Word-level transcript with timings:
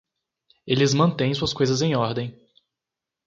Eles 0.65 0.95
mantêm 0.95 1.31
suas 1.35 1.53
coisas 1.53 1.83
em 1.83 1.93
ordem. 1.95 2.35